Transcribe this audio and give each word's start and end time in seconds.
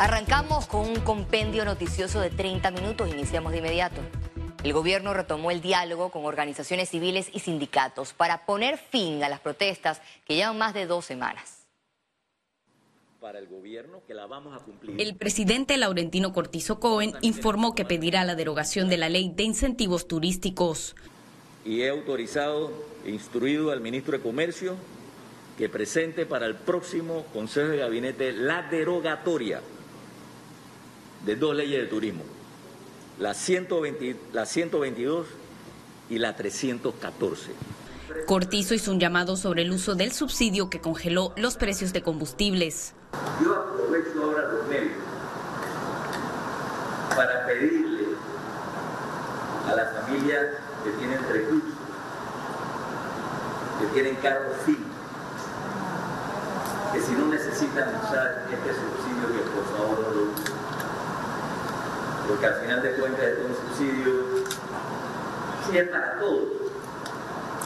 Arrancamos 0.00 0.66
con 0.66 0.88
un 0.88 1.00
compendio 1.00 1.62
noticioso 1.66 2.20
de 2.20 2.30
30 2.30 2.70
minutos, 2.70 3.10
iniciamos 3.10 3.52
de 3.52 3.58
inmediato. 3.58 4.00
El 4.64 4.72
gobierno 4.72 5.12
retomó 5.12 5.50
el 5.50 5.60
diálogo 5.60 6.08
con 6.08 6.24
organizaciones 6.24 6.88
civiles 6.88 7.28
y 7.34 7.40
sindicatos 7.40 8.14
para 8.14 8.46
poner 8.46 8.78
fin 8.78 9.22
a 9.22 9.28
las 9.28 9.40
protestas 9.40 10.00
que 10.24 10.36
llevan 10.36 10.56
más 10.56 10.72
de 10.72 10.86
dos 10.86 11.04
semanas. 11.04 11.66
Para 13.20 13.40
el 13.40 13.46
gobierno 13.46 14.00
que 14.06 14.14
la 14.14 14.24
vamos 14.24 14.58
a 14.58 14.64
cumplir. 14.64 14.98
El 14.98 15.16
presidente 15.16 15.76
Laurentino 15.76 16.32
Cortizo 16.32 16.80
Cohen 16.80 17.12
informó 17.20 17.74
que 17.74 17.84
pedirá 17.84 18.24
la 18.24 18.36
derogación 18.36 18.88
de 18.88 18.96
la 18.96 19.10
ley 19.10 19.30
de 19.36 19.42
incentivos 19.42 20.08
turísticos. 20.08 20.96
Y 21.62 21.82
he 21.82 21.90
autorizado 21.90 22.72
e 23.04 23.10
instruido 23.10 23.70
al 23.70 23.82
ministro 23.82 24.16
de 24.16 24.22
Comercio 24.22 24.76
que 25.58 25.68
presente 25.68 26.24
para 26.24 26.46
el 26.46 26.54
próximo 26.54 27.26
Consejo 27.34 27.68
de 27.68 27.76
Gabinete 27.76 28.32
la 28.32 28.62
derogatoria 28.62 29.60
de 31.24 31.36
dos 31.36 31.54
leyes 31.54 31.82
de 31.82 31.86
turismo, 31.86 32.22
la, 33.18 33.34
120, 33.34 34.16
la 34.32 34.46
122 34.46 35.26
y 36.08 36.18
la 36.18 36.34
314. 36.34 37.52
Cortizo 38.26 38.74
hizo 38.74 38.90
un 38.90 38.98
llamado 38.98 39.36
sobre 39.36 39.62
el 39.62 39.70
uso 39.70 39.94
del 39.94 40.12
subsidio 40.12 40.70
que 40.70 40.80
congeló 40.80 41.32
los 41.36 41.56
precios 41.56 41.92
de 41.92 42.02
combustibles. 42.02 42.94
Yo 43.42 43.54
aprovecho 43.54 44.22
ahora 44.22 44.48
los 44.52 44.66
medios 44.68 44.92
para 47.14 47.46
pedirle 47.46 48.04
a 49.68 49.76
las 49.76 50.00
familias 50.00 50.46
que 50.84 50.90
tienen 50.92 51.18
recursos, 51.28 51.78
que 53.80 53.86
tienen 53.88 54.16
carros 54.16 54.56
finos, 54.64 54.80
que 56.92 57.00
si 57.00 57.12
no 57.12 57.26
necesitan 57.26 57.88
usar 58.02 58.48
este 58.50 58.70
subsidio, 58.70 59.28
que 59.28 59.50
por 59.50 59.64
favor 59.76 60.00
no 60.00 60.14
lo 60.14 60.32
usen 60.32 60.69
porque 62.30 62.46
al 62.46 62.54
final 62.60 62.80
de 62.80 62.92
cuentas 62.92 63.24
es 63.24 63.38
un 63.38 63.54
subsidio, 63.56 64.44
sí 65.68 65.78
es 65.78 65.88
para 65.88 66.20
todos, 66.20 66.48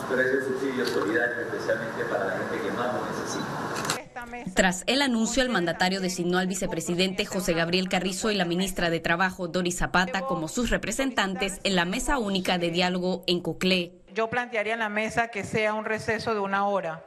pero 0.08 0.22
es 0.22 0.32
un 0.32 0.54
subsidio 0.54 0.86
solidario 0.86 1.40
especialmente 1.42 2.04
para 2.04 2.24
la 2.24 2.38
gente 2.38 2.60
que 2.62 2.70
más 2.70 2.94
lo 2.94 3.06
necesita. 3.06 4.54
Tras 4.54 4.84
el 4.86 5.02
anuncio, 5.02 5.42
el 5.42 5.50
mandatario 5.50 6.00
designó 6.00 6.38
al 6.38 6.46
vicepresidente 6.46 7.26
José 7.26 7.52
Gabriel 7.52 7.90
Carrizo 7.90 8.30
y 8.30 8.36
la 8.36 8.46
ministra 8.46 8.88
de 8.88 9.00
Trabajo 9.00 9.48
Doris 9.48 9.76
Zapata 9.76 10.22
como 10.22 10.48
sus 10.48 10.70
representantes 10.70 11.60
en 11.62 11.76
la 11.76 11.84
mesa 11.84 12.16
única 12.16 12.56
de 12.56 12.70
diálogo 12.70 13.22
en 13.26 13.42
Coclé. 13.42 13.92
Yo 14.14 14.30
plantearía 14.30 14.72
en 14.72 14.78
la 14.78 14.88
mesa 14.88 15.28
que 15.28 15.44
sea 15.44 15.74
un 15.74 15.84
receso 15.84 16.32
de 16.32 16.40
una 16.40 16.66
hora. 16.66 17.04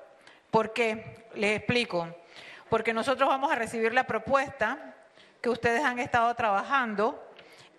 ¿Por 0.52 0.74
qué? 0.74 1.26
Les 1.34 1.58
explico. 1.58 2.08
Porque 2.70 2.94
nosotros 2.94 3.28
vamos 3.28 3.52
a 3.52 3.56
recibir 3.56 3.96
la 3.96 4.06
propuesta 4.06 4.94
que 5.42 5.50
ustedes 5.50 5.84
han 5.84 5.98
estado 5.98 6.36
trabajando 6.36 7.27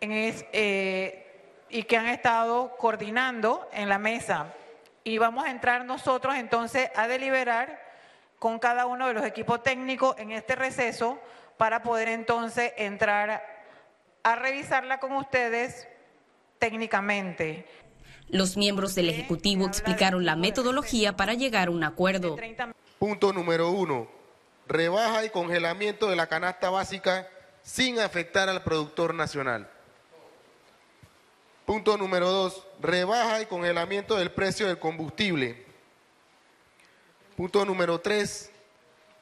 eh, 0.00 1.26
y 1.68 1.82
que 1.84 1.96
han 1.96 2.06
estado 2.06 2.76
coordinando 2.76 3.68
en 3.72 3.88
la 3.88 3.98
mesa. 3.98 4.54
Y 5.04 5.18
vamos 5.18 5.44
a 5.44 5.50
entrar 5.50 5.84
nosotros 5.84 6.34
entonces 6.36 6.90
a 6.94 7.08
deliberar 7.08 7.80
con 8.38 8.58
cada 8.58 8.86
uno 8.86 9.08
de 9.08 9.14
los 9.14 9.24
equipos 9.24 9.62
técnicos 9.62 10.16
en 10.18 10.32
este 10.32 10.54
receso 10.54 11.18
para 11.56 11.82
poder 11.82 12.08
entonces 12.08 12.72
entrar 12.76 13.42
a 14.22 14.36
revisarla 14.36 15.00
con 15.00 15.12
ustedes 15.12 15.88
técnicamente. 16.58 17.66
Los 18.28 18.56
miembros 18.56 18.94
del 18.94 19.08
Ejecutivo 19.08 19.66
explicaron 19.66 20.24
la 20.24 20.36
metodología 20.36 21.16
para 21.16 21.34
llegar 21.34 21.68
a 21.68 21.70
un 21.70 21.82
acuerdo. 21.82 22.36
Punto 22.98 23.32
número 23.32 23.70
uno, 23.70 24.08
rebaja 24.66 25.24
y 25.24 25.30
congelamiento 25.30 26.10
de 26.10 26.16
la 26.16 26.26
canasta 26.26 26.68
básica 26.68 27.26
sin 27.62 27.98
afectar 27.98 28.48
al 28.48 28.62
productor 28.62 29.14
nacional. 29.14 29.70
Punto 31.68 31.98
número 31.98 32.30
dos, 32.30 32.64
rebaja 32.80 33.42
y 33.42 33.46
congelamiento 33.46 34.16
del 34.16 34.32
precio 34.32 34.66
del 34.66 34.78
combustible. 34.78 35.66
Punto 37.36 37.62
número 37.66 38.00
tres, 38.00 38.50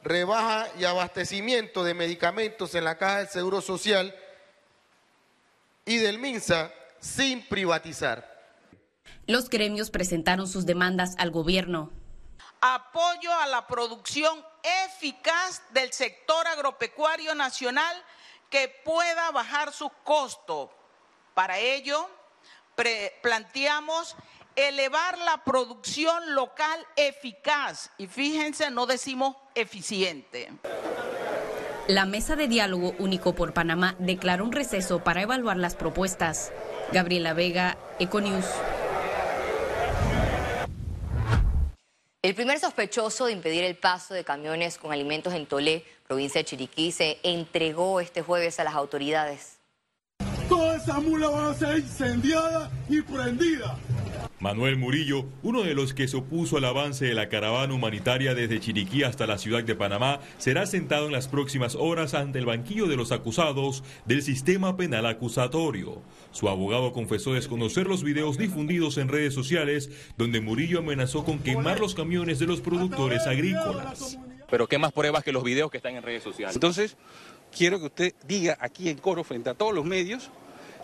rebaja 0.04 0.69
y 0.78 0.84
abastecimiento 0.84 1.82
de 1.82 1.94
medicamentos 1.94 2.76
en 2.76 2.84
la 2.84 2.98
Caja 2.98 3.19
del 3.19 3.28
Seguro 3.31 3.60
Social 3.60 4.15
y 5.84 5.97
del 5.97 6.20
MINSA 6.20 6.72
sin 7.00 7.44
privatizar. 7.48 8.47
Los 9.26 9.50
gremios 9.50 9.91
presentaron 9.91 10.47
sus 10.47 10.66
demandas 10.66 11.16
al 11.19 11.32
gobierno. 11.32 11.91
Apoyo 12.60 13.34
a 13.34 13.49
la 13.49 13.66
producción 13.66 14.41
eficaz 14.84 15.62
del 15.70 15.93
sector 15.93 16.47
agropecuario 16.47 17.34
nacional 17.34 18.00
que 18.50 18.72
pueda 18.84 19.32
bajar 19.32 19.72
sus 19.72 19.91
costos. 20.04 20.70
Para 21.34 21.59
ello, 21.59 22.09
planteamos 23.22 24.16
elevar 24.56 25.19
la 25.19 25.44
producción 25.44 26.34
local 26.34 26.87
eficaz 26.97 27.91
y 27.98 28.06
fíjense, 28.06 28.70
no 28.70 28.87
decimos 28.87 29.37
eficiente. 29.54 30.50
La 31.88 32.04
mesa 32.04 32.34
de 32.34 32.48
diálogo 32.48 32.94
único 32.98 33.34
por 33.34 33.53
Panamá 33.53 33.94
declaró 33.98 34.44
un 34.44 34.53
receso 34.53 35.04
para 35.04 35.22
evaluar 35.22 35.56
las 35.56 35.76
propuestas. 35.76 36.53
Gabriela 36.92 37.32
Vega, 37.32 37.78
Econews. 38.00 38.47
El 42.22 42.34
primer 42.34 42.58
sospechoso 42.58 43.26
de 43.26 43.32
impedir 43.32 43.62
el 43.62 43.76
paso 43.76 44.14
de 44.14 44.25
camiones 44.25 44.78
con 44.78 44.91
alimentos 44.91 45.32
en 45.32 45.47
Tolé, 45.47 45.84
provincia 46.08 46.41
de 46.41 46.44
Chiriquí, 46.44 46.91
se 46.91 47.20
entregó 47.22 48.00
este 48.00 48.22
jueves 48.22 48.58
a 48.58 48.64
las 48.64 48.75
autoridades. 48.75 49.56
Toda 50.56 50.77
esa 50.77 51.00
mula 51.00 51.28
va 51.28 51.50
a 51.50 51.55
ser 51.55 51.81
incendiada 51.81 52.71
y 52.89 53.03
prendida. 53.03 53.77
Manuel 54.39 54.78
Murillo, 54.78 55.27
uno 55.43 55.62
de 55.62 55.75
los 55.75 55.93
que 55.93 56.09
se 56.09 56.17
opuso 56.17 56.56
al 56.56 56.65
avance 56.65 57.05
de 57.05 57.12
la 57.12 57.28
caravana 57.28 57.75
humanitaria 57.75 58.34
desde 58.34 58.59
Chiriquí 58.59 59.03
hasta 59.03 59.27
la 59.27 59.37
ciudad 59.37 59.62
de 59.65 59.75
Panamá, 59.75 60.19
será 60.39 60.65
sentado 60.65 61.06
en 61.06 61.12
las 61.12 61.28
próximas 61.28 61.75
horas 61.75 62.15
ante 62.15 62.39
el 62.39 62.47
banquillo 62.47 62.87
de 62.87 62.97
los 62.97 63.12
acusados 63.12 63.84
del 64.06 64.22
sistema 64.22 64.78
penal 64.78 65.05
acusatorio. 65.05 66.00
Su 66.31 66.49
abogado 66.49 66.94
confesó 66.94 67.34
desconocer 67.34 67.87
los 67.87 68.03
videos 68.03 68.38
difundidos 68.38 68.97
en 68.97 69.09
redes 69.09 69.34
sociales 69.34 69.91
donde 70.17 70.41
Murillo 70.41 70.78
amenazó 70.78 71.23
con 71.23 71.38
quemar 71.41 71.81
los 71.81 71.94
camiones 71.94 72.38
de 72.38 72.47
los 72.47 72.62
productores 72.62 73.27
agrícolas. 73.27 74.19
Pero 74.49 74.67
¿qué 74.67 74.78
más 74.78 74.93
pruebas 74.93 75.23
que 75.23 75.33
los 75.33 75.44
videos 75.44 75.71
que 75.71 75.77
están 75.77 75.97
en 75.97 76.03
redes 76.03 76.23
sociales? 76.23 76.56
Entonces, 76.56 76.97
quiero 77.55 77.78
que 77.78 77.87
usted 77.87 78.15
diga 78.27 78.56
aquí 78.59 78.88
en 78.88 78.97
coro 78.97 79.23
frente 79.23 79.50
a 79.50 79.55
todos 79.55 79.75
los 79.75 79.84
medios 79.84 80.31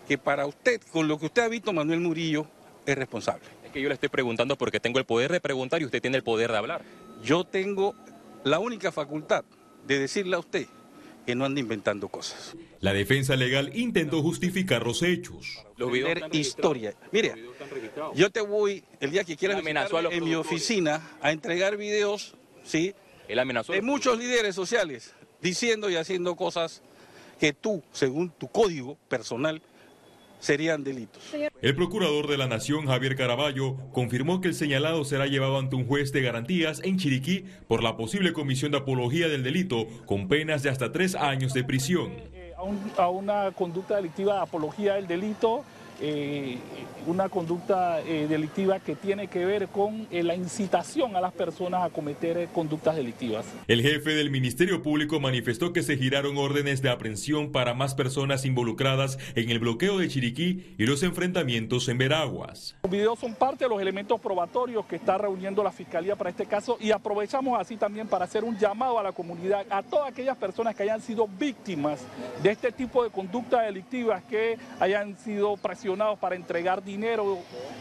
que 0.07 0.19
para 0.19 0.47
usted, 0.47 0.81
con 0.93 1.09
lo 1.09 1.19
que 1.19 1.27
usted 1.27 1.43
ha 1.43 1.49
visto, 1.49 1.73
Manuel 1.73 2.01
Murillo 2.01 2.47
es 2.87 2.97
responsable. 2.97 3.45
Es 3.65 3.71
que 3.71 3.81
yo 3.81 3.89
le 3.89 3.95
estoy 3.95 4.09
preguntando 4.09 4.57
porque 4.57 4.81
tengo 4.81 4.99
el 4.99 5.05
poder 5.05 5.33
de 5.33 5.41
preguntar 5.41 5.81
y 5.81 5.85
usted 5.85 6.01
tiene 6.01 6.17
el 6.17 6.23
poder 6.23 6.51
de 6.51 6.59
hablar. 6.59 6.83
Yo 7.23 7.45
tengo 7.45 7.95
la 8.45 8.59
única 8.59 8.93
facultad 8.93 9.45
de 9.87 9.99
decirle 9.99 10.37
a 10.37 10.41
usted 10.41 10.67
que 11.25 11.35
no 11.35 11.45
ande 11.45 11.61
inventando 11.61 12.09
cosas. 12.09 12.57
La 12.81 12.93
defensa 12.93 13.37
legal 13.37 13.71
intentó 13.77 14.23
justificar 14.23 14.85
los 14.85 15.03
hechos. 15.03 15.65
Los 15.77 15.93
videos 15.93 16.19
historia. 16.33 16.95
Mire, 17.13 17.35
yo 18.15 18.31
te 18.31 18.41
voy 18.41 18.83
el 19.01 19.13
día 19.13 19.25
que 19.25 19.37
quieras 19.37 19.63
en 19.65 20.25
mi 20.25 20.35
oficina 20.35 21.01
a 21.21 21.31
entregar 21.31 21.77
videos, 21.77 22.35
¿sí? 22.65 22.95
amenazó 23.39 23.73
de 23.73 23.81
muchos 23.83 24.19
líderes 24.19 24.55
sociales 24.55 25.15
diciendo 25.41 25.89
y 25.89 25.97
haciendo 25.97 26.37
cosas 26.37 26.83
que 27.41 27.53
tú, 27.53 27.83
según 27.93 28.31
tu 28.31 28.49
código 28.49 28.97
personal, 29.09 29.63
serían 30.43 30.83
delitos. 30.83 31.23
El 31.63 31.75
procurador 31.77 32.27
de 32.27 32.37
la 32.37 32.49
Nación, 32.49 32.87
Javier 32.87 33.17
Caraballo, 33.17 33.77
confirmó 33.93 34.41
que 34.41 34.49
el 34.49 34.55
señalado 34.55 35.05
será 35.05 35.27
llevado 35.27 35.57
ante 35.59 35.77
un 35.77 35.87
juez 35.87 36.13
de 36.13 36.21
garantías 36.21 36.81
en 36.83 36.99
Chiriquí 36.99 37.45
por 37.69 37.83
la 37.83 37.97
posible 37.97 38.33
comisión 38.33 38.73
de 38.73 38.79
apología 38.79 39.29
del 39.29 39.45
delito, 39.45 39.87
con 40.05 40.27
penas 40.27 40.65
de 40.65 40.71
hasta 40.71 40.91
tres 40.91 41.15
años 41.15 41.55
de 41.55 41.63
prisión. 41.63 42.13
A, 42.97 43.09
una 43.09 43.53
conducta 43.53 43.97
delictiva 43.97 44.35
de 44.35 44.41
apología 44.41 44.95
del 44.95 45.07
delito 45.07 45.65
eh, 46.05 46.59
una 47.07 47.29
conducta 47.29 48.01
eh, 48.01 48.27
delictiva 48.29 48.81
que 48.81 48.97
tiene 48.97 49.29
que 49.29 49.45
ver 49.45 49.69
con 49.69 50.09
eh, 50.11 50.25
la 50.25 50.35
incitación 50.35 51.15
a 51.15 51.21
las 51.21 51.33
personas 51.33 51.85
a 51.85 51.91
cometer 51.91 52.49
conductas 52.53 52.97
delictivas. 52.97 53.47
El 53.69 53.83
jefe 53.83 54.11
del 54.11 54.31
Ministerio 54.31 54.83
Público 54.83 55.21
manifestó 55.21 55.73
que 55.73 55.83
se 55.83 55.97
giraron 55.97 56.39
órdenes 56.39 56.83
de 56.83 56.91
aprehensión 56.91 57.53
para 57.53 57.75
más 57.75 57.95
personas 57.95 58.45
involucradas 58.45 59.17
en 59.37 59.51
el 59.51 59.61
bloqueo 59.61 59.99
de 59.99 60.09
Chiriquí 60.09 60.75
y 60.77 60.87
los 60.87 61.05
enfrentamientos 61.05 61.89
en 61.89 61.99
Veraguas. 61.99 62.77
Los 62.83 62.91
videos 62.91 63.19
son 63.21 63.35
parte 63.35 63.65
de 63.65 63.71
los 63.71 63.81
elementos 63.81 64.21
probatorios 64.21 64.85
que 64.87 64.97
está 64.97 65.19
reuniendo 65.19 65.63
la 65.63 65.71
Fiscalía 65.71 66.17
para 66.17 66.31
este 66.31 66.47
caso 66.47 66.79
y 66.81 66.91
aprovechamos 66.91 67.61
así 67.61 67.77
también 67.77 68.09
para 68.09 68.25
hacer 68.25 68.43
un 68.43 68.59
llamado 68.59 68.99
a 68.99 69.05
la 69.05 69.13
comunidad, 69.13 69.65
a 69.71 69.85
todas 69.85 70.09
aquellas 70.09 70.37
personas 70.37 70.75
que 70.75 70.83
hayan 70.83 71.01
sido 71.01 71.29
víctimas 71.39 72.01
de 72.43 72.51
este 72.51 72.73
tipo 72.73 73.05
de 73.05 73.11
conductas 73.11 73.65
delictivas, 73.67 74.23
que 74.25 74.59
hayan 74.81 75.17
sido 75.19 75.57
presionadas 75.57 75.92
para 76.21 76.37
entregar 76.37 76.83
dinero, 76.83 77.39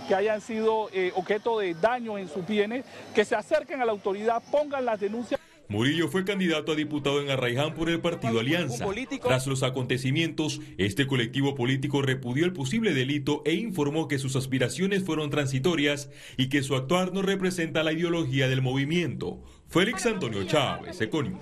que 0.08 0.16
hayan 0.16 0.42
sido 0.42 0.90
eh, 0.94 1.12
objeto 1.16 1.60
de 1.60 1.74
daño 1.75 2.18
en 2.18 2.28
sus 2.28 2.46
bienes, 2.46 2.86
que 3.16 3.24
se 3.25 3.36
acerquen 3.36 3.81
a 3.81 3.86
la 3.86 3.92
autoridad, 3.92 4.42
pongan 4.52 4.86
las 4.86 5.00
denuncias. 5.00 5.40
Murillo 5.69 6.10
fue 6.10 6.25
candidato 6.25 6.74
a 6.74 6.75
diputado 6.75 7.22
en 7.22 7.30
Arraiján 7.30 7.74
por 7.74 7.90
el 7.90 8.02
partido 8.02 8.42
Alianza. 8.42 8.86
Tras 9.24 9.48
los 9.48 9.63
acontecimientos, 9.63 10.60
este 10.78 11.08
colectivo 11.08 11.56
político 11.56 12.02
repudió 12.02 12.44
el 12.44 12.52
posible 12.52 12.94
delito 12.94 13.42
e 13.46 13.54
informó 13.54 14.10
que 14.10 14.19
sus 14.19 14.36
aspiraciones 14.36 15.06
fueron 15.06 15.30
transitorias 15.30 16.10
y 16.36 16.50
que 16.50 16.62
su 16.62 16.75
actuar 16.75 17.13
no 17.13 17.22
representa 17.22 17.84
la 17.84 17.94
ideología 17.94 18.50
del 18.50 18.62
movimiento. 18.62 19.42
Félix 19.69 20.06
Antonio 20.06 20.44
Chávez, 20.44 21.00
Econius. 21.00 21.40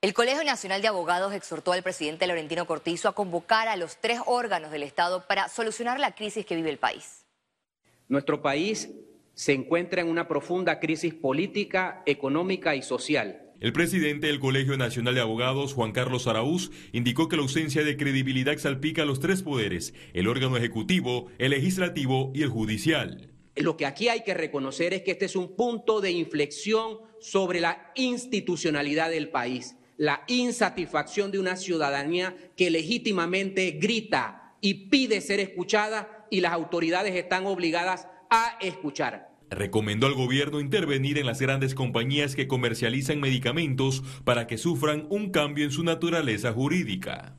El 0.00 0.14
Colegio 0.14 0.44
Nacional 0.44 0.80
de 0.80 0.86
Abogados 0.86 1.34
exhortó 1.34 1.72
al 1.72 1.82
presidente 1.82 2.28
Laurentino 2.28 2.68
Cortizo 2.68 3.08
a 3.08 3.16
convocar 3.16 3.66
a 3.66 3.74
los 3.74 3.96
tres 4.00 4.20
órganos 4.26 4.70
del 4.70 4.84
Estado 4.84 5.26
para 5.26 5.48
solucionar 5.48 5.98
la 5.98 6.14
crisis 6.14 6.46
que 6.46 6.54
vive 6.54 6.70
el 6.70 6.78
país. 6.78 7.26
Nuestro 8.06 8.40
país 8.40 8.90
se 9.34 9.54
encuentra 9.54 10.00
en 10.00 10.08
una 10.08 10.28
profunda 10.28 10.78
crisis 10.78 11.14
política, 11.14 12.04
económica 12.06 12.76
y 12.76 12.82
social. 12.82 13.42
El 13.58 13.72
presidente 13.72 14.28
del 14.28 14.38
Colegio 14.38 14.76
Nacional 14.76 15.16
de 15.16 15.20
Abogados, 15.20 15.74
Juan 15.74 15.90
Carlos 15.90 16.28
Araúz, 16.28 16.70
indicó 16.92 17.26
que 17.26 17.34
la 17.34 17.42
ausencia 17.42 17.82
de 17.82 17.96
credibilidad 17.96 18.56
salpica 18.56 19.02
a 19.02 19.04
los 19.04 19.18
tres 19.18 19.42
poderes, 19.42 19.94
el 20.14 20.28
órgano 20.28 20.56
ejecutivo, 20.56 21.26
el 21.38 21.50
legislativo 21.50 22.30
y 22.36 22.44
el 22.44 22.50
judicial. 22.50 23.32
Lo 23.56 23.76
que 23.76 23.86
aquí 23.86 24.08
hay 24.08 24.22
que 24.22 24.34
reconocer 24.34 24.94
es 24.94 25.02
que 25.02 25.10
este 25.10 25.24
es 25.24 25.34
un 25.34 25.56
punto 25.56 26.00
de 26.00 26.12
inflexión 26.12 26.98
sobre 27.18 27.58
la 27.58 27.90
institucionalidad 27.96 29.10
del 29.10 29.30
país, 29.30 29.74
la 29.98 30.22
insatisfacción 30.28 31.30
de 31.30 31.40
una 31.40 31.56
ciudadanía 31.56 32.34
que 32.56 32.70
legítimamente 32.70 33.72
grita 33.72 34.56
y 34.60 34.88
pide 34.88 35.20
ser 35.20 35.40
escuchada 35.40 36.26
y 36.30 36.40
las 36.40 36.52
autoridades 36.52 37.14
están 37.14 37.46
obligadas 37.46 38.08
a 38.30 38.56
escuchar. 38.60 39.28
Recomendó 39.50 40.06
al 40.06 40.14
gobierno 40.14 40.60
intervenir 40.60 41.18
en 41.18 41.26
las 41.26 41.40
grandes 41.40 41.74
compañías 41.74 42.36
que 42.36 42.46
comercializan 42.46 43.20
medicamentos 43.20 44.02
para 44.24 44.46
que 44.46 44.56
sufran 44.56 45.06
un 45.10 45.30
cambio 45.30 45.64
en 45.64 45.72
su 45.72 45.82
naturaleza 45.82 46.52
jurídica. 46.52 47.36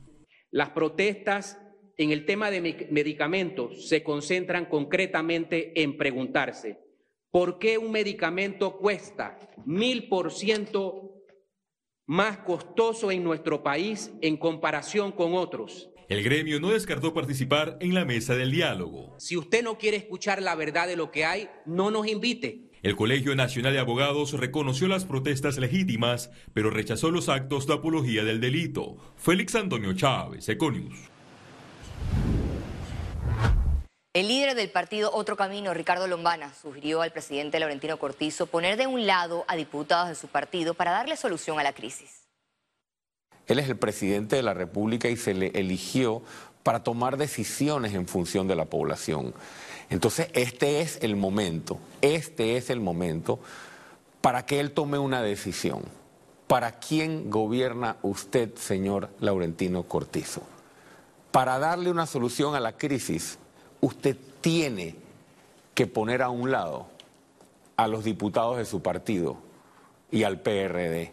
Las 0.50 0.70
protestas 0.70 1.58
en 1.96 2.10
el 2.10 2.26
tema 2.26 2.50
de 2.50 2.88
medicamentos 2.90 3.88
se 3.88 4.02
concentran 4.02 4.66
concretamente 4.66 5.80
en 5.82 5.96
preguntarse, 5.96 6.78
¿por 7.30 7.58
qué 7.58 7.78
un 7.78 7.92
medicamento 7.92 8.76
cuesta 8.78 9.38
mil 9.64 10.08
por 10.08 10.32
ciento 10.32 11.09
más 12.10 12.38
costoso 12.38 13.12
en 13.12 13.22
nuestro 13.22 13.62
país 13.62 14.10
en 14.20 14.36
comparación 14.36 15.12
con 15.12 15.34
otros? 15.34 15.90
El 16.08 16.24
gremio 16.24 16.58
no 16.58 16.70
descartó 16.70 17.14
participar 17.14 17.78
en 17.80 17.94
la 17.94 18.04
mesa 18.04 18.34
del 18.34 18.50
diálogo. 18.50 19.14
Si 19.20 19.36
usted 19.36 19.62
no 19.62 19.78
quiere 19.78 19.98
escuchar 19.98 20.42
la 20.42 20.56
verdad 20.56 20.88
de 20.88 20.96
lo 20.96 21.12
que 21.12 21.24
hay, 21.24 21.48
no 21.66 21.92
nos 21.92 22.08
invite. 22.08 22.62
El 22.82 22.96
Colegio 22.96 23.36
Nacional 23.36 23.74
de 23.74 23.78
Abogados 23.78 24.32
reconoció 24.32 24.88
las 24.88 25.04
protestas 25.04 25.56
legítimas, 25.58 26.32
pero 26.52 26.70
rechazó 26.70 27.12
los 27.12 27.28
actos 27.28 27.68
de 27.68 27.74
apología 27.74 28.24
del 28.24 28.40
delito. 28.40 28.96
Félix 29.14 29.54
Antonio 29.54 29.92
Chávez, 29.92 30.48
Econius. 30.48 30.98
El 34.20 34.28
líder 34.28 34.54
del 34.54 34.68
partido 34.68 35.10
Otro 35.14 35.34
Camino, 35.34 35.72
Ricardo 35.72 36.06
Lombana, 36.06 36.52
sugirió 36.52 37.00
al 37.00 37.10
presidente 37.10 37.58
Laurentino 37.58 37.98
Cortizo 37.98 38.48
poner 38.48 38.76
de 38.76 38.86
un 38.86 39.06
lado 39.06 39.46
a 39.48 39.56
diputados 39.56 40.10
de 40.10 40.14
su 40.14 40.28
partido 40.28 40.74
para 40.74 40.90
darle 40.90 41.16
solución 41.16 41.58
a 41.58 41.62
la 41.62 41.72
crisis. 41.72 42.26
Él 43.46 43.58
es 43.58 43.66
el 43.70 43.78
presidente 43.78 44.36
de 44.36 44.42
la 44.42 44.52
República 44.52 45.08
y 45.08 45.16
se 45.16 45.32
le 45.32 45.46
eligió 45.54 46.20
para 46.62 46.84
tomar 46.84 47.16
decisiones 47.16 47.94
en 47.94 48.06
función 48.06 48.46
de 48.46 48.56
la 48.56 48.66
población. 48.66 49.32
Entonces, 49.88 50.28
este 50.34 50.82
es 50.82 50.98
el 51.00 51.16
momento, 51.16 51.78
este 52.02 52.58
es 52.58 52.68
el 52.68 52.80
momento 52.80 53.40
para 54.20 54.44
que 54.44 54.60
él 54.60 54.72
tome 54.72 54.98
una 54.98 55.22
decisión. 55.22 55.82
¿Para 56.46 56.78
quién 56.78 57.30
gobierna 57.30 57.96
usted, 58.02 58.54
señor 58.56 59.08
Laurentino 59.18 59.84
Cortizo? 59.84 60.42
Para 61.30 61.58
darle 61.58 61.90
una 61.90 62.04
solución 62.04 62.54
a 62.54 62.60
la 62.60 62.76
crisis, 62.76 63.38
usted 63.80 64.16
tiene 64.40 64.94
que 65.74 65.86
poner 65.86 66.22
a 66.22 66.30
un 66.30 66.50
lado 66.50 66.86
a 67.76 67.88
los 67.88 68.04
diputados 68.04 68.58
de 68.58 68.64
su 68.64 68.82
partido 68.82 69.38
y 70.10 70.24
al 70.24 70.40
PRD. 70.40 71.12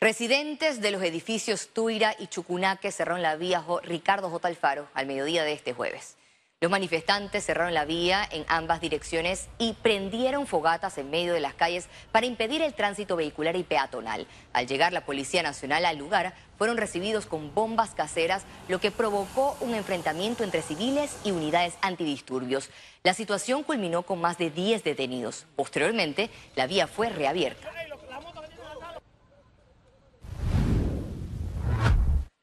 Residentes 0.00 0.82
de 0.82 0.90
los 0.90 1.02
edificios 1.02 1.68
Tuira 1.72 2.14
y 2.18 2.26
Chucunaque 2.26 2.92
cerraron 2.92 3.22
la 3.22 3.36
vía 3.36 3.64
Ricardo 3.82 4.28
J. 4.28 4.48
Alfaro 4.48 4.88
al 4.92 5.06
mediodía 5.06 5.44
de 5.44 5.52
este 5.54 5.72
jueves. 5.72 6.16
Los 6.64 6.70
manifestantes 6.70 7.44
cerraron 7.44 7.74
la 7.74 7.84
vía 7.84 8.26
en 8.30 8.46
ambas 8.48 8.80
direcciones 8.80 9.48
y 9.58 9.74
prendieron 9.74 10.46
fogatas 10.46 10.96
en 10.96 11.10
medio 11.10 11.34
de 11.34 11.40
las 11.40 11.52
calles 11.52 11.88
para 12.10 12.24
impedir 12.24 12.62
el 12.62 12.72
tránsito 12.72 13.16
vehicular 13.16 13.54
y 13.54 13.64
peatonal. 13.64 14.26
Al 14.54 14.66
llegar 14.66 14.94
la 14.94 15.04
Policía 15.04 15.42
Nacional 15.42 15.84
al 15.84 15.98
lugar, 15.98 16.32
fueron 16.56 16.78
recibidos 16.78 17.26
con 17.26 17.52
bombas 17.52 17.90
caseras, 17.90 18.46
lo 18.68 18.80
que 18.80 18.90
provocó 18.90 19.58
un 19.60 19.74
enfrentamiento 19.74 20.42
entre 20.42 20.62
civiles 20.62 21.14
y 21.22 21.32
unidades 21.32 21.74
antidisturbios. 21.82 22.70
La 23.02 23.12
situación 23.12 23.62
culminó 23.62 24.04
con 24.04 24.22
más 24.22 24.38
de 24.38 24.48
10 24.48 24.84
detenidos. 24.84 25.44
Posteriormente, 25.56 26.30
la 26.56 26.66
vía 26.66 26.86
fue 26.86 27.10
reabierta. 27.10 27.68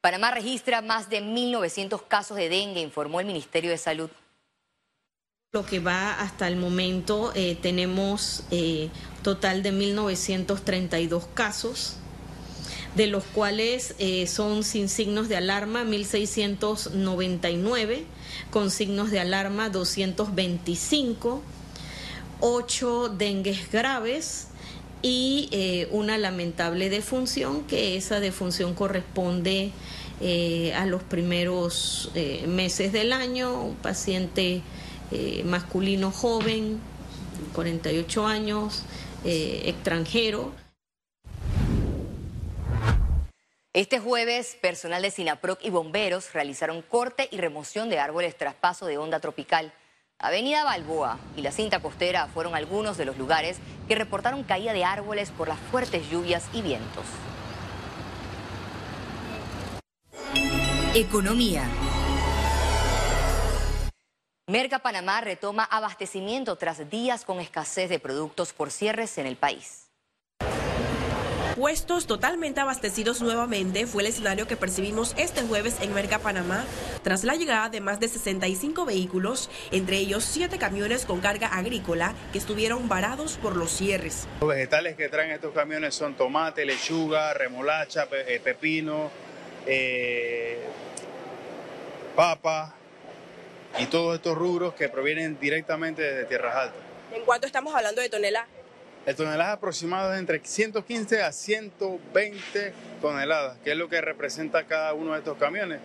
Panamá 0.02 0.30
registra 0.32 0.82
más 0.82 1.08
de 1.08 1.22
1.900 1.22 2.02
casos 2.08 2.36
de 2.36 2.48
dengue, 2.48 2.80
informó 2.80 3.20
el 3.20 3.26
Ministerio 3.26 3.70
de 3.70 3.78
Salud. 3.78 4.10
Lo 5.52 5.64
que 5.64 5.78
va 5.78 6.20
hasta 6.20 6.48
el 6.48 6.56
momento, 6.56 7.30
eh, 7.36 7.56
tenemos 7.62 8.42
eh, 8.50 8.90
total 9.22 9.62
de 9.62 9.72
1.932 9.72 11.28
casos, 11.34 11.98
de 12.96 13.06
los 13.06 13.22
cuales 13.22 13.94
eh, 14.00 14.26
son 14.26 14.64
sin 14.64 14.88
signos 14.88 15.28
de 15.28 15.36
alarma 15.36 15.84
1.699, 15.84 18.02
con 18.50 18.72
signos 18.72 19.12
de 19.12 19.20
alarma 19.20 19.68
225, 19.68 21.42
8 22.40 23.08
dengues 23.10 23.70
graves, 23.70 24.48
y 25.02 25.48
eh, 25.50 25.88
una 25.90 26.16
lamentable 26.16 26.88
defunción, 26.88 27.64
que 27.64 27.96
esa 27.96 28.20
defunción 28.20 28.74
corresponde 28.74 29.72
eh, 30.20 30.72
a 30.74 30.86
los 30.86 31.02
primeros 31.02 32.10
eh, 32.14 32.46
meses 32.46 32.92
del 32.92 33.12
año, 33.12 33.60
un 33.60 33.76
paciente 33.76 34.62
masculino 35.44 36.10
joven, 36.10 36.80
48 37.52 38.26
años, 38.26 38.82
extranjero. 39.24 40.54
Este 43.74 43.98
jueves, 43.98 44.56
personal 44.62 45.02
de 45.02 45.10
Sinaproc 45.10 45.62
y 45.62 45.68
bomberos 45.68 46.32
realizaron 46.32 46.80
corte 46.80 47.28
y 47.30 47.36
remoción 47.36 47.90
de 47.90 47.98
árboles 47.98 48.38
traspaso 48.38 48.86
de 48.86 48.96
onda 48.96 49.20
tropical. 49.20 49.74
Avenida 50.22 50.62
Balboa 50.62 51.18
y 51.36 51.42
la 51.42 51.50
cinta 51.50 51.80
costera 51.80 52.28
fueron 52.28 52.54
algunos 52.54 52.96
de 52.96 53.04
los 53.04 53.18
lugares 53.18 53.58
que 53.88 53.96
reportaron 53.96 54.44
caída 54.44 54.72
de 54.72 54.84
árboles 54.84 55.32
por 55.32 55.48
las 55.48 55.58
fuertes 55.58 56.08
lluvias 56.08 56.48
y 56.52 56.62
vientos. 56.62 57.04
Economía. 60.94 61.64
Merca 64.46 64.78
Panamá 64.78 65.20
retoma 65.22 65.64
abastecimiento 65.64 66.54
tras 66.54 66.88
días 66.88 67.24
con 67.24 67.40
escasez 67.40 67.90
de 67.90 67.98
productos 67.98 68.52
por 68.52 68.70
cierres 68.70 69.18
en 69.18 69.26
el 69.26 69.36
país. 69.36 69.81
Puestos 71.56 72.06
totalmente 72.06 72.60
abastecidos 72.60 73.20
nuevamente 73.20 73.86
fue 73.86 74.02
el 74.02 74.08
escenario 74.08 74.46
que 74.46 74.56
percibimos 74.56 75.14
este 75.18 75.42
jueves 75.42 75.76
en 75.82 75.92
Merca, 75.92 76.18
Panamá, 76.18 76.64
tras 77.02 77.24
la 77.24 77.34
llegada 77.34 77.68
de 77.68 77.82
más 77.82 78.00
de 78.00 78.08
65 78.08 78.86
vehículos, 78.86 79.50
entre 79.70 79.98
ellos 79.98 80.24
7 80.24 80.56
camiones 80.56 81.04
con 81.04 81.20
carga 81.20 81.48
agrícola 81.48 82.14
que 82.32 82.38
estuvieron 82.38 82.88
varados 82.88 83.36
por 83.36 83.56
los 83.56 83.70
cierres. 83.70 84.26
Los 84.40 84.48
vegetales 84.48 84.96
que 84.96 85.10
traen 85.10 85.30
estos 85.30 85.52
camiones 85.52 85.94
son 85.94 86.14
tomate, 86.14 86.64
lechuga, 86.64 87.34
remolacha, 87.34 88.08
eh, 88.10 88.40
pepino, 88.42 89.10
eh, 89.66 90.58
papa 92.16 92.74
y 93.78 93.86
todos 93.86 94.16
estos 94.16 94.38
rubros 94.38 94.72
que 94.72 94.88
provienen 94.88 95.38
directamente 95.38 96.00
de 96.02 96.24
Tierras 96.24 96.56
Altas. 96.56 96.80
¿En 97.12 97.24
cuánto 97.24 97.46
estamos 97.46 97.74
hablando 97.74 98.00
de 98.00 98.08
toneladas? 98.08 98.61
El 99.04 99.16
tonelaje 99.16 99.50
aproximado 99.50 100.12
es 100.12 100.20
entre 100.20 100.40
115 100.44 101.22
a 101.22 101.32
120 101.32 102.72
toneladas, 103.00 103.58
que 103.58 103.72
es 103.72 103.76
lo 103.76 103.88
que 103.88 104.00
representa 104.00 104.64
cada 104.68 104.94
uno 104.94 105.12
de 105.12 105.18
estos 105.18 105.36
camiones. 105.38 105.80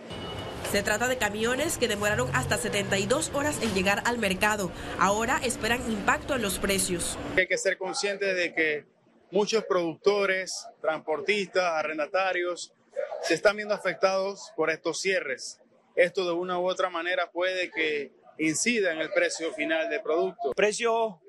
Se 0.70 0.84
trata 0.84 1.08
de 1.08 1.18
camiones 1.18 1.78
que 1.78 1.88
demoraron 1.88 2.30
hasta 2.32 2.58
72 2.58 3.32
horas 3.34 3.60
en 3.60 3.74
llegar 3.74 4.02
al 4.04 4.18
mercado. 4.18 4.70
Ahora 5.00 5.40
esperan 5.42 5.80
impacto 5.90 6.36
en 6.36 6.42
los 6.42 6.60
precios. 6.60 7.18
Hay 7.36 7.48
que 7.48 7.58
ser 7.58 7.76
conscientes 7.76 8.36
de 8.36 8.54
que 8.54 8.84
muchos 9.32 9.64
productores, 9.64 10.68
transportistas, 10.80 11.64
arrendatarios 11.64 12.72
se 13.22 13.34
están 13.34 13.56
viendo 13.56 13.74
afectados 13.74 14.52
por 14.54 14.70
estos 14.70 15.00
cierres. 15.00 15.58
Esto 15.96 16.24
de 16.24 16.32
una 16.32 16.60
u 16.60 16.68
otra 16.68 16.88
manera 16.88 17.32
puede 17.32 17.70
que 17.72 18.12
incida 18.38 18.92
en 18.92 19.00
el 19.00 19.10
precio 19.10 19.52
final 19.54 19.90
del 19.90 20.02
producto. 20.02 20.52
Precio 20.54 21.20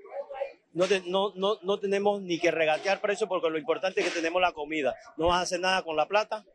no, 0.73 0.85
no, 1.07 1.33
no, 1.35 1.59
no, 1.61 1.79
tenemos 1.79 2.21
ni 2.21 2.39
que 2.39 2.51
regatear 2.51 3.01
precio 3.01 3.27
porque 3.27 3.49
lo 3.49 3.57
importante 3.57 4.01
es 4.01 4.07
que 4.07 4.13
tenemos 4.13 4.41
la 4.41 4.51
comida. 4.51 4.95
No 5.17 5.27
vas 5.27 5.39
a 5.39 5.41
hacer 5.41 5.59
nada 5.59 5.83
con 5.83 5.95
la 5.95 6.07
plata, 6.07 6.45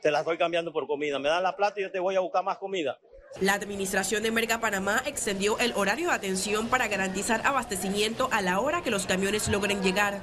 te 0.00 0.10
la 0.10 0.20
estoy 0.20 0.38
cambiando 0.38 0.72
por 0.72 0.86
comida. 0.86 1.18
Me 1.18 1.28
dan 1.28 1.42
la 1.42 1.56
plata 1.56 1.80
y 1.80 1.82
yo 1.82 1.90
te 1.90 1.98
voy 1.98 2.14
a 2.14 2.20
buscar 2.20 2.44
más 2.44 2.58
comida. 2.58 2.98
La 3.40 3.54
administración 3.54 4.22
de 4.22 4.30
Merca 4.30 4.60
Panamá 4.60 5.02
extendió 5.06 5.58
el 5.58 5.72
horario 5.74 6.08
de 6.08 6.14
atención 6.14 6.68
para 6.68 6.86
garantizar 6.86 7.40
abastecimiento 7.44 8.28
a 8.30 8.42
la 8.42 8.60
hora 8.60 8.82
que 8.82 8.92
los 8.92 9.06
camiones 9.06 9.48
logren 9.48 9.82
llegar. 9.82 10.20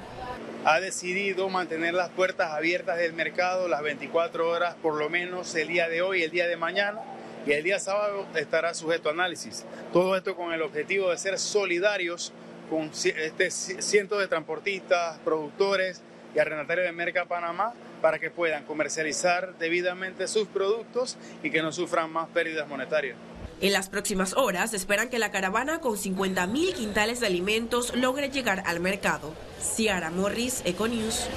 Ha 0.64 0.80
decidido 0.80 1.50
mantener 1.50 1.94
las 1.94 2.10
puertas 2.10 2.52
abiertas 2.52 3.00
del 3.00 3.14
mercado 3.14 3.68
las 3.68 3.82
24 3.82 4.48
horas, 4.48 4.76
por 4.76 4.96
lo 4.96 5.10
menos 5.10 5.54
el 5.56 5.68
día 5.68 5.90
de 5.90 6.02
hoy 6.02 6.22
y 6.22 6.24
el 6.24 6.32
día 6.32 6.48
de 6.48 6.56
mañana, 6.56 7.02
y 7.46 7.52
el 7.52 7.64
día 7.64 7.80
sábado 7.80 8.28
estará 8.36 8.74
sujeto 8.74 9.10
a 9.10 9.12
análisis. 9.12 9.66
Todo 9.92 10.16
esto 10.16 10.36
con 10.36 10.54
el 10.54 10.62
objetivo 10.62 11.10
de 11.10 11.18
ser 11.18 11.38
solidarios 11.38 12.32
con 12.72 12.90
este 12.94 13.52
cientos 13.52 14.18
de 14.18 14.30
transportistas, 14.30 15.20
productores 15.26 16.02
y 16.34 16.40
arrendatarios 16.40 16.86
de 16.86 16.94
Merca 16.94 17.26
Panamá 17.26 17.74
para 18.02 18.18
que 18.18 18.32
puedan 18.32 18.64
comercializar 18.64 19.58
debidamente 19.60 20.26
sus 20.30 20.48
productos 20.48 21.18
y 21.44 21.52
que 21.52 21.62
no 21.62 21.74
sufran 21.74 22.10
más 22.14 22.30
pérdidas 22.30 22.70
monetarias. 22.70 23.18
En 23.60 23.74
las 23.74 23.90
próximas 23.90 24.38
horas 24.38 24.74
esperan 24.74 25.10
que 25.10 25.20
la 25.20 25.32
caravana 25.32 25.82
con 25.82 25.98
50.000 25.98 26.74
quintales 26.74 27.20
de 27.20 27.28
alimentos 27.28 27.94
logre 27.94 28.30
llegar 28.30 28.64
al 28.66 28.80
mercado. 28.80 29.34
Ciara 29.60 30.10
Morris, 30.10 30.62
Econews. 30.64 31.28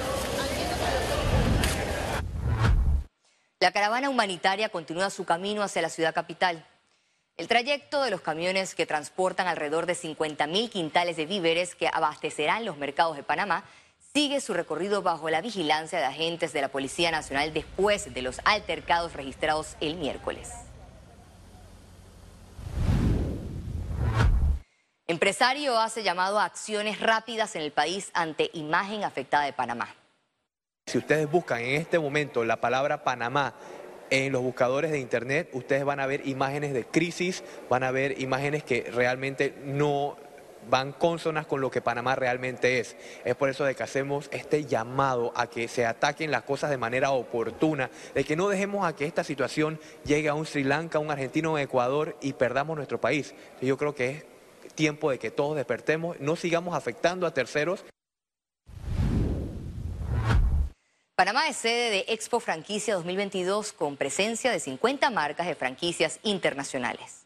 La 3.59 3.73
caravana 3.73 4.09
humanitaria 4.09 4.69
continúa 4.69 5.09
su 5.09 5.25
camino 5.25 5.63
hacia 5.63 5.81
la 5.81 5.89
ciudad 5.89 6.15
capital. 6.15 6.65
El 7.37 7.49
trayecto 7.49 8.01
de 8.01 8.11
los 8.11 8.21
camiones 8.21 8.75
que 8.75 8.85
transportan 8.85 9.47
alrededor 9.47 9.87
de 9.87 9.93
50.000 9.93 10.69
quintales 10.69 11.17
de 11.17 11.25
víveres 11.25 11.75
que 11.75 11.89
abastecerán 11.91 12.63
los 12.63 12.77
mercados 12.77 13.17
de 13.17 13.23
Panamá 13.23 13.65
sigue 14.13 14.39
su 14.39 14.53
recorrido 14.53 15.01
bajo 15.01 15.29
la 15.29 15.41
vigilancia 15.41 15.99
de 15.99 16.05
agentes 16.05 16.53
de 16.53 16.61
la 16.61 16.69
Policía 16.69 17.11
Nacional 17.11 17.53
después 17.53 18.13
de 18.13 18.21
los 18.21 18.39
altercados 18.45 19.11
registrados 19.11 19.75
el 19.81 19.97
miércoles. 19.97 20.49
Empresario 25.05 25.77
hace 25.77 26.03
llamado 26.03 26.39
a 26.39 26.45
acciones 26.45 27.01
rápidas 27.01 27.57
en 27.57 27.63
el 27.63 27.73
país 27.73 28.11
ante 28.13 28.49
imagen 28.53 29.03
afectada 29.03 29.43
de 29.43 29.51
Panamá. 29.51 29.93
Si 30.87 30.97
ustedes 30.97 31.29
buscan 31.29 31.59
en 31.59 31.81
este 31.81 31.99
momento 31.99 32.45
la 32.45 32.61
palabra 32.61 33.03
Panamá 33.03 33.53
en 34.09 34.31
los 34.31 34.41
buscadores 34.41 34.91
de 34.91 34.99
internet 34.99 35.49
ustedes 35.53 35.83
van 35.83 35.99
a 35.99 36.05
ver 36.05 36.27
imágenes 36.27 36.73
de 36.73 36.85
crisis, 36.85 37.43
van 37.69 37.83
a 37.83 37.91
ver 37.91 38.19
imágenes 38.21 38.63
que 38.63 38.89
realmente 38.91 39.53
no 39.63 40.17
van 40.69 40.93
consonas 40.93 41.45
con 41.45 41.61
lo 41.61 41.71
que 41.71 41.81
Panamá 41.81 42.15
realmente 42.15 42.79
es. 42.79 42.95
Es 43.23 43.35
por 43.35 43.49
eso 43.49 43.65
de 43.65 43.75
que 43.75 43.83
hacemos 43.83 44.29
este 44.31 44.65
llamado 44.65 45.31
a 45.35 45.47
que 45.47 45.67
se 45.67 45.85
ataquen 45.85 46.31
las 46.31 46.43
cosas 46.43 46.69
de 46.69 46.77
manera 46.77 47.11
oportuna, 47.11 47.89
de 48.13 48.23
que 48.23 48.35
no 48.35 48.49
dejemos 48.49 48.85
a 48.85 48.95
que 48.95 49.05
esta 49.05 49.23
situación 49.23 49.79
llegue 50.03 50.29
a 50.29 50.33
un 50.33 50.45
Sri 50.45 50.63
Lanka, 50.63 50.99
un 50.99 51.11
argentino, 51.11 51.53
un 51.53 51.59
Ecuador 51.59 52.17
y 52.21 52.33
perdamos 52.33 52.77
nuestro 52.77 52.99
país. 52.99 53.33
Yo 53.61 53.77
creo 53.77 53.95
que 53.95 54.09
es 54.09 54.25
tiempo 54.73 55.11
de 55.11 55.19
que 55.19 55.31
todos 55.31 55.55
despertemos, 55.55 56.19
no 56.19 56.35
sigamos 56.35 56.75
afectando 56.75 57.27
a 57.27 57.33
terceros. 57.33 57.85
Panamá 61.15 61.47
es 61.47 61.55
sede 61.55 61.91
de 61.91 62.05
Expo 62.09 62.41
Franquicia 62.41 62.95
2022 62.95 63.71
con 63.71 63.95
presencia 63.95 64.51
de 64.51 64.59
50 64.59 65.09
marcas 65.11 65.47
de 65.47 65.55
franquicias 65.55 66.19
internacionales. 66.23 67.25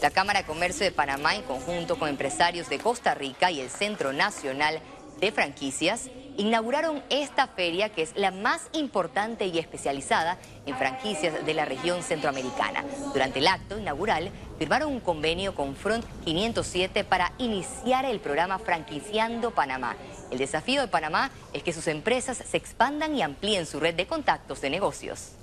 La 0.00 0.12
Cámara 0.12 0.42
de 0.42 0.46
Comercio 0.46 0.84
de 0.84 0.92
Panamá, 0.92 1.34
en 1.34 1.42
conjunto 1.42 1.98
con 1.98 2.08
empresarios 2.08 2.68
de 2.68 2.78
Costa 2.78 3.12
Rica 3.12 3.50
y 3.50 3.58
el 3.58 3.70
Centro 3.70 4.12
Nacional 4.12 4.78
de 5.18 5.32
Franquicias, 5.32 6.10
inauguraron 6.36 7.02
esta 7.10 7.48
feria 7.48 7.88
que 7.88 8.02
es 8.02 8.12
la 8.14 8.30
más 8.30 8.68
importante 8.72 9.46
y 9.46 9.58
especializada 9.58 10.38
en 10.64 10.76
franquicias 10.76 11.44
de 11.44 11.54
la 11.54 11.64
región 11.64 12.04
centroamericana. 12.04 12.84
Durante 13.12 13.40
el 13.40 13.48
acto 13.48 13.76
inaugural 13.76 14.30
firmaron 14.58 14.92
un 14.92 15.00
convenio 15.00 15.54
con 15.54 15.76
Front 15.76 16.04
507 16.24 17.04
para 17.04 17.32
iniciar 17.38 18.04
el 18.04 18.20
programa 18.20 18.58
Franquiciando 18.58 19.50
Panamá 19.50 19.96
el 20.34 20.38
desafío 20.38 20.80
de 20.80 20.88
Panamá 20.88 21.30
es 21.52 21.62
que 21.62 21.72
sus 21.72 21.86
empresas 21.86 22.38
se 22.38 22.56
expandan 22.56 23.14
y 23.14 23.22
amplíen 23.22 23.66
su 23.66 23.78
red 23.78 23.94
de 23.94 24.06
contactos 24.06 24.60
de 24.60 24.68
negocios. 24.68 25.36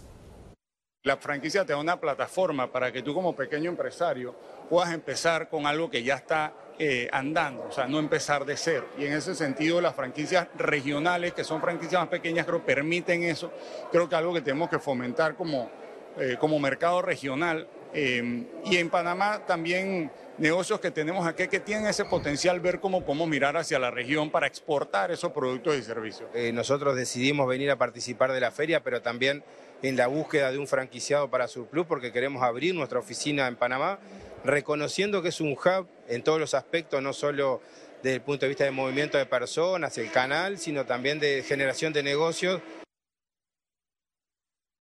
La 1.03 1.15
franquicia 1.15 1.65
te 1.65 1.72
da 1.72 1.80
una 1.80 2.00
plataforma 2.00 2.72
para 2.72 2.91
que 2.91 3.01
tú 3.01 3.13
como 3.13 3.34
pequeño 3.34 3.70
empresario 3.70 4.36
puedas 4.70 4.94
empezar 4.94 5.48
con 5.48 5.65
algo 5.65 5.89
que 5.89 6.03
ya 6.03 6.15
está 6.15 6.53
eh, 6.77 7.10
andando, 7.12 7.63
o 7.70 7.72
sea, 7.72 7.88
no 7.88 8.00
empezar 8.00 8.44
de 8.46 8.58
cero. 8.58 8.88
Y 8.98 9.06
en 9.06 9.13
ese 9.13 9.34
sentido 9.34 9.80
las 9.80 9.96
franquicias 9.96 10.50
regionales, 10.58 11.34
que 11.34 11.46
son 11.46 11.62
franquicias 11.62 12.01
más 12.01 12.10
pequeñas, 12.10 12.46
creo 12.46 12.65
permiten 12.65 13.24
eso. 13.24 13.51
Creo 13.91 14.10
que 14.10 14.15
algo 14.15 14.34
que 14.34 14.41
tenemos 14.41 14.70
que 14.70 14.80
fomentar 14.80 15.36
como, 15.36 15.72
eh, 16.20 16.36
como 16.38 16.60
mercado 16.60 17.01
regional. 17.01 17.65
Eh, 17.93 18.45
y 18.65 18.77
en 18.77 18.89
Panamá 18.89 19.45
también 19.45 20.12
negocios 20.38 20.79
que 20.79 20.91
tenemos 20.91 21.27
aquí 21.27 21.48
que 21.48 21.60
tienen 21.60 21.86
ese 21.86 22.05
potencial, 22.05 22.60
ver 22.60 22.79
cómo 22.79 23.05
podemos 23.05 23.27
mirar 23.27 23.57
hacia 23.57 23.77
la 23.79 23.91
región 23.91 24.31
para 24.31 24.48
exportar 24.48 25.12
esos 25.12 25.31
productos 25.31 25.77
y 25.77 25.83
servicios. 25.83 26.29
Eh, 26.33 26.51
nosotros 26.51 26.95
decidimos 26.95 27.48
venir 27.48 27.69
a 27.69 27.77
participar 27.77 28.31
de 28.31 28.39
la 28.39 28.51
feria, 28.51 28.83
pero 28.83 29.01
también 29.01 29.43
en 29.83 29.98
la 29.98 30.07
búsqueda 30.07 30.51
de 30.51 30.57
un 30.57 30.67
franquiciado 30.67 31.29
para 31.29 31.48
Surplus, 31.48 31.86
porque 31.86 32.12
queremos 32.12 32.43
abrir 32.43 32.74
nuestra 32.74 33.00
oficina 33.00 33.48
en 33.48 33.55
Panamá, 33.55 34.00
reconociendo 34.43 35.21
que 35.21 35.29
es 35.29 35.41
un 35.41 35.51
hub 35.51 35.88
en 36.07 36.24
todos 36.24 36.39
los 36.39 36.53
aspectos, 36.53 37.01
no 37.01 37.13
solo 37.13 37.62
desde 38.01 38.15
el 38.15 38.21
punto 38.21 38.45
de 38.45 38.50
vista 38.50 38.63
de 38.63 38.71
movimiento 38.71 39.17
de 39.17 39.25
personas, 39.27 39.98
el 39.98 40.12
canal, 40.12 40.57
sino 40.57 40.86
también 40.86 41.19
de 41.19 41.43
generación 41.43 41.93
de 41.93 42.03
negocios 42.03 42.62